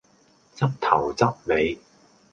[0.55, 1.77] 執頭執尾